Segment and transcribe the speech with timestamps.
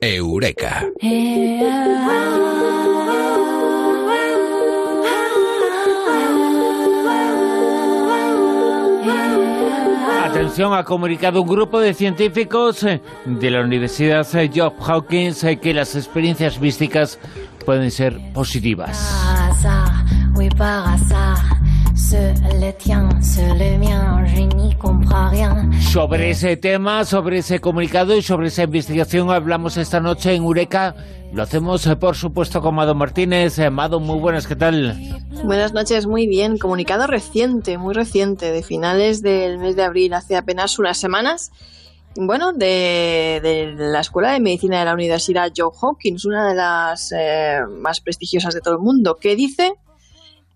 [0.00, 0.86] Eureka.
[10.24, 15.74] Atención, ha comunicado un grupo de científicos eh, de la Universidad Johns Hopkins eh, que
[15.74, 17.18] las experiencias místicas
[17.64, 19.27] pueden ser positivas.
[25.92, 30.94] Sobre ese tema, sobre ese comunicado y sobre esa investigación hablamos esta noche en Eureka.
[31.32, 33.58] Lo hacemos, eh, por supuesto, con Mado Martínez.
[33.58, 34.94] Eh, Mado, muy buenas, ¿qué tal?
[35.44, 36.58] Buenas noches, muy bien.
[36.58, 41.52] Comunicado reciente, muy reciente, de finales del mes de abril, hace apenas unas semanas.
[42.16, 47.60] Bueno, de, la Escuela de Medicina de la Universidad Johns Hopkins, una de las eh,
[47.80, 49.72] más prestigiosas de todo el mundo, que dice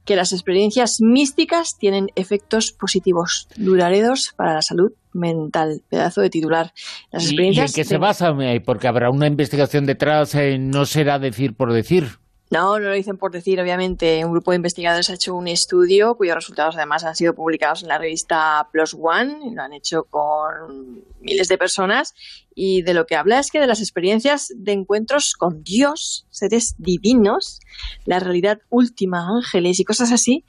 [0.05, 5.83] que las experiencias místicas tienen efectos positivos duraderos para la salud mental.
[5.89, 6.73] Pedazo de titular.
[7.11, 8.35] Las experiencias ¿Y en qué se basa?
[8.65, 12.22] Porque habrá una investigación detrás, eh, no será decir por decir.
[12.53, 14.23] No, no lo dicen por decir, obviamente.
[14.27, 17.89] Un grupo de investigadores ha hecho un estudio cuyos resultados además han sido publicados en
[17.89, 22.13] la revista Plus One, y lo han hecho con miles de personas,
[22.55, 26.75] y de lo que habla es que de las experiencias de encuentros con Dios, seres
[26.77, 27.59] divinos,
[28.05, 30.45] la realidad última, ángeles y cosas así,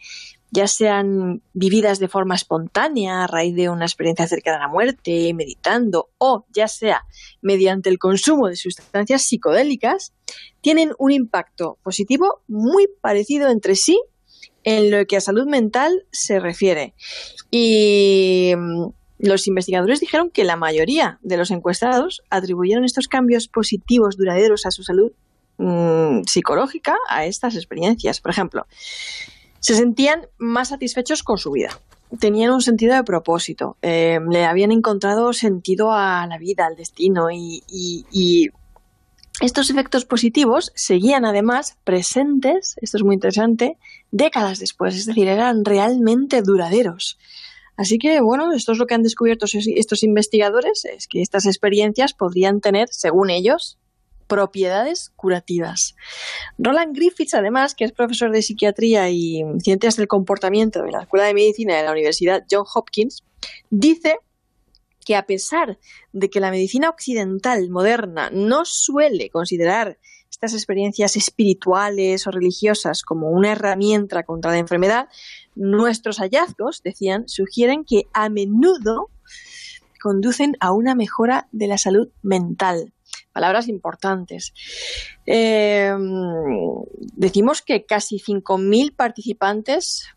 [0.53, 5.33] ya sean vividas de forma espontánea a raíz de una experiencia cercana a la muerte,
[5.33, 7.05] meditando, o ya sea
[7.41, 10.13] mediante el consumo de sustancias psicodélicas,
[10.61, 13.99] tienen un impacto positivo muy parecido entre sí
[14.63, 16.93] en lo que a salud mental se refiere.
[17.49, 24.17] Y mm, los investigadores dijeron que la mayoría de los encuestados atribuyeron estos cambios positivos
[24.17, 25.13] duraderos a su salud
[25.57, 28.21] mm, psicológica a estas experiencias.
[28.21, 28.67] Por ejemplo,
[29.64, 31.69] se sentían más satisfechos con su vida.
[32.19, 37.31] Tenían un sentido de propósito, eh, le habían encontrado sentido a la vida, al destino
[37.31, 38.50] y, y
[39.39, 43.77] estos efectos positivos seguían además presentes, esto es muy interesante,
[44.11, 47.17] décadas después, es decir, eran realmente duraderos.
[47.77, 52.14] Así que, bueno, esto es lo que han descubierto estos investigadores, es que estas experiencias
[52.14, 53.80] podrían tener, según ellos,
[54.28, 55.95] propiedades curativas.
[56.58, 61.26] Roland Griffiths, además, que es profesor de psiquiatría y ciencias del comportamiento de la Escuela
[61.26, 63.23] de Medicina de la Universidad Johns Hopkins,
[63.70, 64.17] dice
[65.06, 65.80] que a pesar
[66.14, 69.98] de que la medicina occidental moderna no suele considerar
[70.30, 75.08] estas experiencias espirituales o religiosas como una herramienta contra la enfermedad,
[75.55, 79.10] nuestros hallazgos, decían, sugieren que a menudo
[80.02, 82.94] conducen a una mejora de la salud mental
[83.33, 84.54] palabras importantes.
[85.26, 85.94] Eh,
[87.16, 90.08] decimos que casi 5.000 participantes,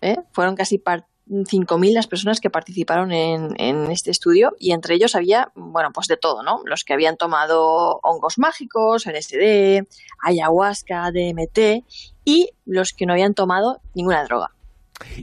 [0.00, 0.16] ¿eh?
[0.32, 5.52] fueron casi 5.000 las personas que participaron en, en, este estudio y entre ellos había,
[5.54, 6.60] bueno, pues de todo, ¿no?
[6.66, 9.86] Los que habían tomado hongos mágicos, LSD,
[10.22, 11.84] ayahuasca, DMT
[12.24, 14.50] y los que no habían tomado ninguna droga.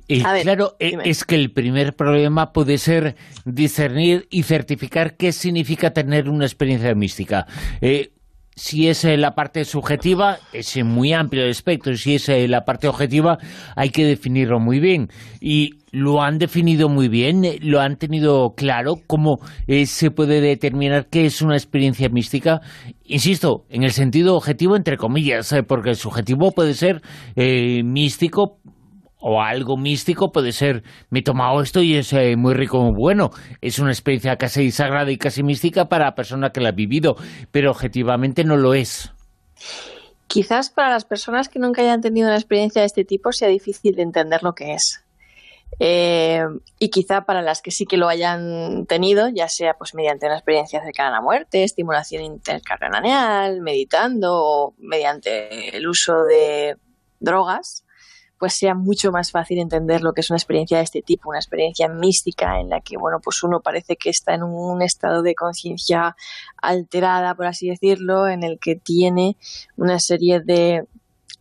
[0.08, 3.16] Y claro, e, es que el primer problema puede ser
[3.46, 7.46] discernir y certificar qué significa tener una experiencia mística.
[7.82, 8.12] Eh,
[8.54, 12.66] si es eh, la parte subjetiva, es muy amplio el espectro, si es eh, la
[12.66, 13.38] parte objetiva,
[13.78, 15.08] hay que definirlo muy bien.
[15.40, 19.40] Y lo han definido muy bien, lo han tenido claro, cómo
[19.86, 22.62] se puede determinar qué es una experiencia mística.
[23.06, 27.02] Insisto, en el sentido objetivo, entre comillas, porque el subjetivo puede ser
[27.36, 28.60] místico
[29.22, 33.30] o algo místico puede ser, me he tomado esto y es eh, muy rico, bueno,
[33.62, 37.16] es una experiencia casi sagrada y casi mística para la persona que la ha vivido,
[37.52, 39.12] pero objetivamente no lo es.
[40.28, 43.96] Quizás para las personas que nunca hayan tenido una experiencia de este tipo sea difícil
[43.96, 45.04] de entender lo que es.
[45.80, 46.44] Eh,
[46.80, 50.36] y quizá para las que sí que lo hayan tenido, ya sea pues mediante una
[50.36, 56.78] experiencia cercana a la muerte, estimulación intercarnaneal, meditando o mediante el uso de
[57.20, 57.84] drogas,
[58.42, 61.38] pues sea mucho más fácil entender lo que es una experiencia de este tipo, una
[61.38, 65.36] experiencia mística en la que, bueno, pues uno parece que está en un estado de
[65.36, 66.16] conciencia
[66.58, 69.38] alterada, por así decirlo, en el que tiene
[69.78, 70.88] una serie de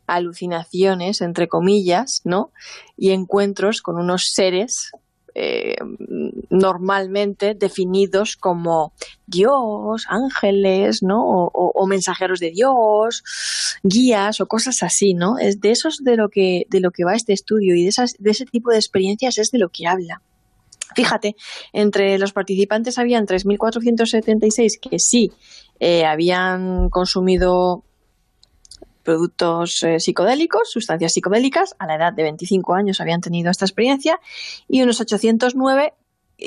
[0.07, 2.53] alucinaciones, entre comillas, ¿no?
[2.99, 4.93] Y encuentros con unos seres
[5.35, 5.77] eh,
[6.49, 8.93] normalmente definidos como
[9.27, 11.23] Dios, ángeles, ¿no?
[11.23, 13.23] O, mensajeros de Dios,
[13.83, 15.39] guías o cosas así, ¿no?
[15.39, 18.15] Es de esos de lo que de lo que va este estudio y de esas
[18.19, 20.23] de ese tipo de experiencias es de lo que habla.
[20.95, 21.37] Fíjate,
[21.73, 25.33] entre los participantes habían 3.476 que sí
[25.79, 27.85] eh, habían consumido
[29.03, 34.21] productos eh, psicodélicos, sustancias psicodélicas, a la edad de 25 años habían tenido esta experiencia
[34.69, 35.95] y unos 809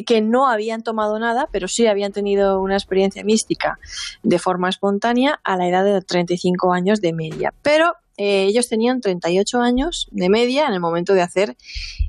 [0.06, 3.80] que no habían tomado nada, pero sí habían tenido una experiencia mística
[4.24, 7.54] de forma espontánea a la edad de 35 años de media.
[7.62, 11.56] Pero eh, ellos tenían 38 años de media en el momento de hacer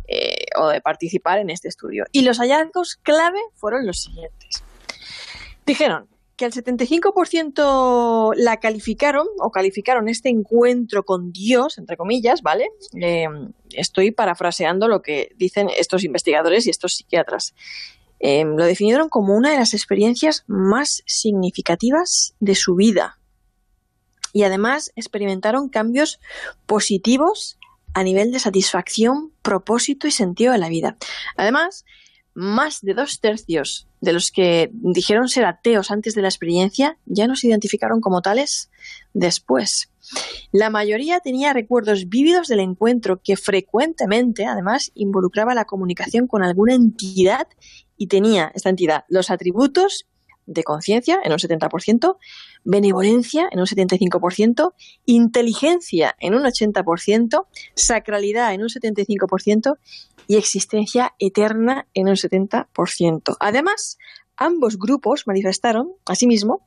[0.07, 2.05] eh, o de participar en este estudio.
[2.13, 4.63] Y los hallazgos clave fueron los siguientes.
[5.67, 12.69] Dijeron que el 75% la calificaron o calificaron este encuentro con Dios, entre comillas, ¿vale?
[13.01, 13.27] Eh,
[13.71, 17.55] estoy parafraseando lo que dicen estos investigadores y estos psiquiatras.
[18.21, 23.19] lo definieron como una de las experiencias más significativas de su vida
[24.35, 26.21] y además experimentaron cambios
[26.67, 27.57] positivos
[27.95, 30.99] a nivel de satisfacción, propósito y sentido de la vida.
[31.37, 31.85] Además,
[32.35, 37.27] más de dos tercios de los que dijeron ser ateos antes de la experiencia ya
[37.27, 38.71] no se identificaron como tales
[39.13, 39.91] después.
[40.53, 46.75] La mayoría tenía recuerdos vívidos del encuentro que frecuentemente, además, involucraba la comunicación con alguna
[46.75, 47.49] entidad
[47.97, 50.07] y tenía esta entidad los atributos
[50.47, 52.17] de conciencia en un 70%,
[52.65, 54.73] benevolencia en un 75%,
[55.07, 59.79] inteligencia en un 80%, sacralidad en un 75%
[60.27, 63.37] y existencia eterna en un 70%.
[63.41, 63.99] Además,
[64.37, 66.67] ambos grupos manifestaron, asimismo,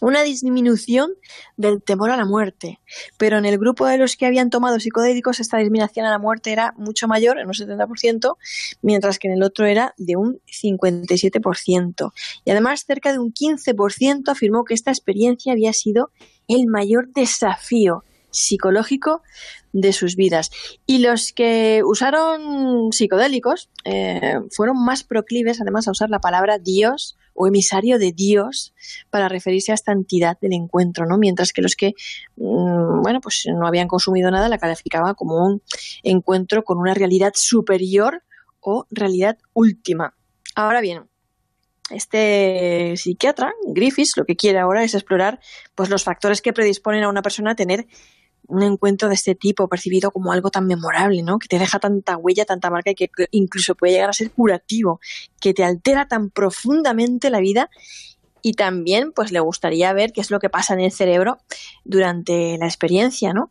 [0.00, 1.10] una disminución
[1.56, 2.80] del temor a la muerte.
[3.16, 6.52] Pero en el grupo de los que habían tomado psicodélicos, esta disminución a la muerte
[6.52, 8.36] era mucho mayor, en un 70%,
[8.82, 12.12] mientras que en el otro era de un 57%.
[12.44, 16.10] Y además, cerca de un 15% afirmó que esta experiencia había sido
[16.46, 19.22] el mayor desafío psicológico
[19.72, 20.50] de sus vidas.
[20.86, 27.16] Y los que usaron psicodélicos eh, fueron más proclives, además, a usar la palabra Dios
[27.38, 28.74] o emisario de Dios
[29.10, 31.18] para referirse a esta entidad del encuentro, ¿no?
[31.18, 31.92] Mientras que los que,
[32.36, 35.62] mm, bueno, pues no habían consumido nada la calificaba como un
[36.02, 38.24] encuentro con una realidad superior
[38.60, 40.14] o realidad última.
[40.56, 41.04] Ahora bien,
[41.90, 45.38] este psiquiatra, Griffiths, lo que quiere ahora es explorar
[45.76, 47.86] pues, los factores que predisponen a una persona a tener
[48.46, 51.38] un encuentro de este tipo percibido como algo tan memorable, ¿no?
[51.38, 55.00] Que te deja tanta huella, tanta marca y que incluso puede llegar a ser curativo,
[55.40, 57.70] que te altera tan profundamente la vida
[58.42, 61.38] y también pues le gustaría ver qué es lo que pasa en el cerebro
[61.84, 63.50] durante la experiencia, ¿no?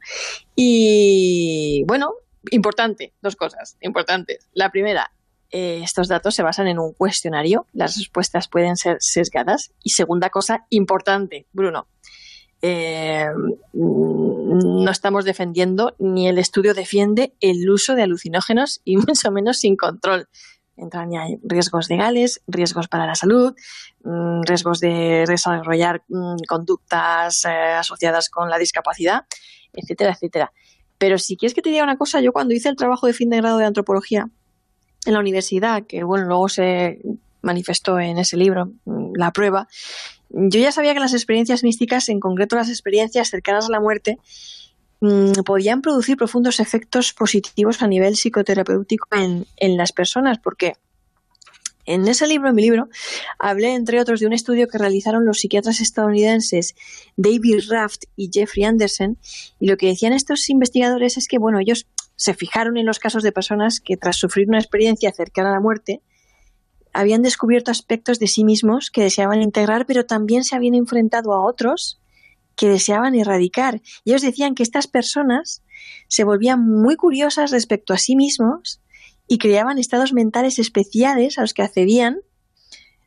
[0.56, 2.14] Y bueno,
[2.52, 4.50] importante, dos cosas importantes.
[4.54, 5.12] La primera,
[5.52, 9.72] eh, estos datos se basan en un cuestionario, las respuestas pueden ser sesgadas.
[9.84, 11.88] Y segunda cosa importante, Bruno,
[12.62, 13.28] eh,
[13.74, 19.76] no estamos defendiendo ni el estudio defiende el uso de alucinógenos y mucho menos sin
[19.76, 20.28] control.
[20.76, 23.56] Entran ya riesgos legales, riesgos para la salud,
[24.04, 29.26] mm, riesgos de desarrollar mm, conductas eh, asociadas con la discapacidad,
[29.74, 30.52] etcétera, etcétera.
[31.00, 33.30] Pero si quieres que te diga una cosa, yo cuando hice el trabajo de fin
[33.30, 34.30] de grado de antropología
[35.06, 37.00] en la universidad, que bueno, luego se
[37.42, 39.68] manifestó en ese libro, mm, la prueba,
[40.38, 44.20] yo ya sabía que las experiencias místicas, en concreto las experiencias cercanas a la muerte,
[45.02, 50.74] mm, podían producir profundos efectos positivos a nivel psicoterapéutico en, en las personas, porque
[51.86, 52.90] en ese libro, en mi libro,
[53.40, 56.76] hablé, entre otros, de un estudio que realizaron los psiquiatras estadounidenses
[57.16, 59.18] David Raft y Jeffrey Anderson,
[59.60, 63.24] y lo que decían estos investigadores es que, bueno, ellos se fijaron en los casos
[63.24, 66.02] de personas que tras sufrir una experiencia cercana a la muerte,
[66.98, 71.46] habían descubierto aspectos de sí mismos que deseaban integrar, pero también se habían enfrentado a
[71.46, 72.02] otros
[72.56, 73.82] que deseaban erradicar.
[74.04, 75.62] Y ellos decían que estas personas
[76.08, 78.82] se volvían muy curiosas respecto a sí mismos
[79.28, 82.18] y creaban estados mentales especiales a los que accedían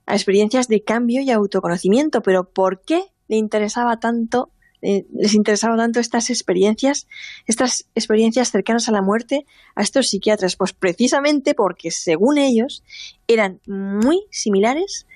[0.07, 2.23] a experiencias de cambio y autoconocimiento.
[2.23, 7.07] Pero ¿por qué le interesaba tanto eh, les interesaban tanto estas experiencias,
[7.47, 10.57] estas experiencias cercanas a la muerte a estos psiquiatras?
[10.57, 12.83] Pues precisamente porque, según ellos,
[13.27, 15.07] eran muy similares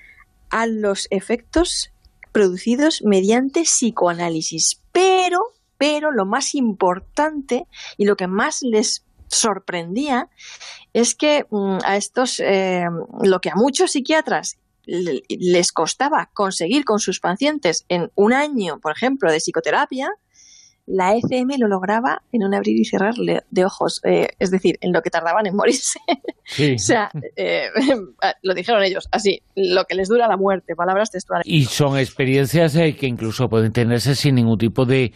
[0.49, 1.91] a los efectos
[2.31, 4.81] producidos mediante psicoanálisis.
[4.91, 7.65] Pero, pero lo más importante
[7.97, 10.29] y lo que más les sorprendía
[10.93, 12.85] es que mm, a estos, eh,
[13.21, 18.91] lo que a muchos psiquiatras les costaba conseguir con sus pacientes en un año, por
[18.91, 20.09] ejemplo, de psicoterapia,
[20.85, 24.93] la ECM lo lograba en un abrir y cerrar de ojos, eh, es decir, en
[24.93, 25.99] lo que tardaban en morirse.
[26.75, 27.69] o sea, eh,
[28.43, 31.45] lo dijeron ellos, así, lo que les dura la muerte, palabras textuales.
[31.47, 35.11] Y son experiencias eh, que incluso pueden tenerse sin ningún tipo de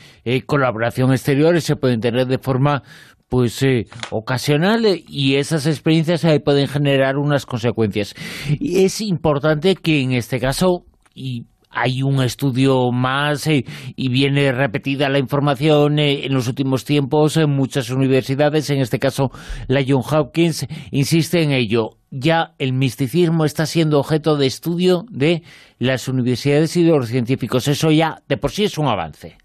[0.45, 2.83] colaboración exterior, se pueden tener de forma
[3.29, 8.15] pues eh, ocasional y esas experiencias ahí pueden generar unas consecuencias.
[8.59, 10.83] Y es importante que en este caso,
[11.13, 16.83] y hay un estudio más eh, y viene repetida la información eh, en los últimos
[16.83, 19.31] tiempos en muchas universidades, en este caso
[19.67, 21.91] la John Hopkins, insiste en ello.
[22.11, 25.43] Ya el misticismo está siendo objeto de estudio de
[25.77, 27.67] las universidades y de los científicos.
[27.67, 29.37] Eso ya de por sí es un avance.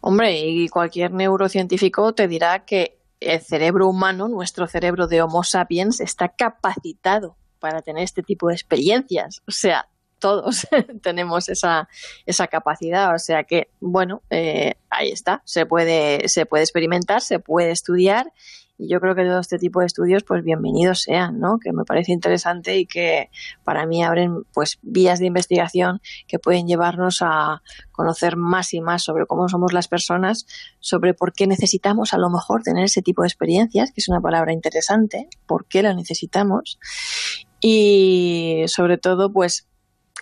[0.00, 6.00] Hombre, y cualquier neurocientífico te dirá que el cerebro humano, nuestro cerebro de Homo sapiens,
[6.00, 9.42] está capacitado para tener este tipo de experiencias.
[9.46, 9.86] O sea,
[10.24, 10.66] todos
[11.02, 11.86] tenemos esa,
[12.24, 13.14] esa capacidad.
[13.14, 15.42] O sea que, bueno, eh, ahí está.
[15.44, 18.32] Se puede, se puede experimentar, se puede estudiar
[18.78, 21.58] y yo creo que todo este tipo de estudios, pues bienvenidos sean, ¿no?
[21.62, 23.28] Que me parece interesante y que
[23.64, 27.60] para mí abren, pues, vías de investigación que pueden llevarnos a
[27.92, 30.46] conocer más y más sobre cómo somos las personas,
[30.80, 34.22] sobre por qué necesitamos a lo mejor tener ese tipo de experiencias, que es una
[34.22, 36.78] palabra interesante, por qué la necesitamos
[37.60, 39.68] y sobre todo, pues,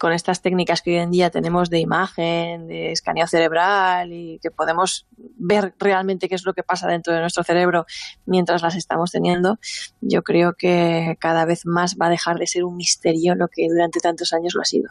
[0.03, 4.51] con estas técnicas que hoy en día tenemos de imagen, de escaneo cerebral y que
[4.51, 7.87] podemos ver realmente qué es lo que pasa dentro de nuestro cerebro
[8.27, 9.61] mientras las estamos teniendo,
[10.01, 13.69] yo creo que cada vez más va a dejar de ser un misterio lo que
[13.69, 14.91] durante tantos años lo ha sido.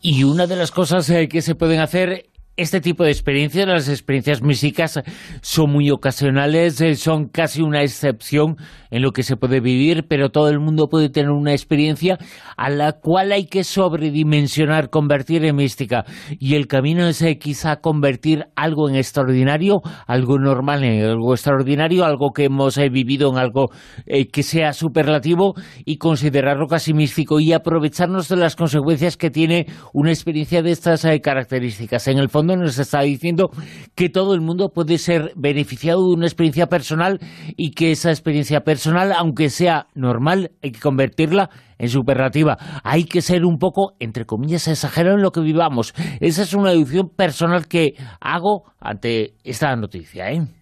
[0.00, 3.88] Y una de las cosas eh, que se pueden hacer este tipo de experiencias, las
[3.88, 5.00] experiencias místicas,
[5.40, 8.56] son muy ocasionales, eh, son casi una excepción
[8.90, 12.18] en lo que se puede vivir, pero todo el mundo puede tener una experiencia
[12.58, 16.04] a la cual hay que sobredimensionar, convertir en mística.
[16.38, 22.04] Y el camino es eh, quizá convertir algo en extraordinario, algo normal en algo extraordinario,
[22.04, 23.70] algo que hemos eh, vivido en algo
[24.04, 25.54] que sea superlativo
[25.86, 31.06] y considerarlo casi místico y aprovecharnos de las consecuencias que tiene una experiencia de estas
[31.22, 32.08] características.
[32.08, 33.50] En el fondo, nos está diciendo
[33.94, 37.18] que todo el mundo puede ser beneficiado de una experiencia personal
[37.56, 42.56] y que esa experiencia personal, aunque sea normal, hay que convertirla en superlativa.
[42.84, 45.94] Hay que ser un poco, entre comillas, exagerado en lo que vivamos.
[46.20, 50.30] Esa es una deducción personal que hago ante esta noticia.
[50.30, 50.61] ¿eh?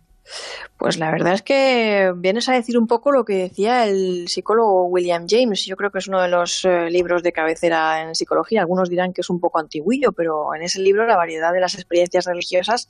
[0.77, 4.87] Pues la verdad es que vienes a decir un poco lo que decía el psicólogo
[4.87, 5.67] William James.
[5.67, 8.61] Yo creo que es uno de los eh, libros de cabecera en psicología.
[8.61, 11.75] Algunos dirán que es un poco antiguillo, pero en ese libro, La variedad de las
[11.75, 12.89] experiencias religiosas,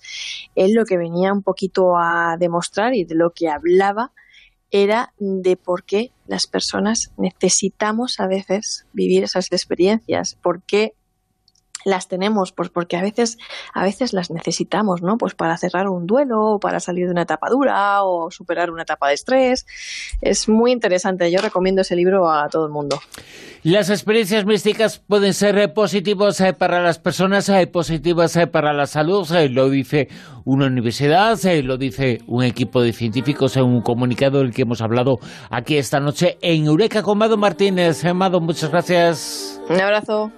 [0.55, 4.13] él lo que venía un poquito a demostrar y de lo que hablaba
[4.71, 10.95] era de por qué las personas necesitamos a veces vivir esas experiencias, por qué
[11.85, 13.39] las tenemos pues porque a veces
[13.75, 17.23] a veces las necesitamos no pues para cerrar un duelo o para salir de una
[17.23, 19.67] etapa dura o superar una etapa de estrés.
[20.21, 21.31] Es muy interesante.
[21.31, 23.01] Yo recomiendo ese libro a todo el mundo.
[23.63, 28.87] Las experiencias místicas pueden ser eh, positivas eh, para las personas eh, positivas para la
[28.87, 30.09] salud lo dice
[30.45, 35.19] una universidad lo dice un equipo de científicos en un comunicado del que hemos hablado
[35.51, 38.03] aquí esta noche en Eureka con Mado Martínez.
[38.15, 39.61] Mado muchas gracias.
[39.69, 40.33] Un abrazo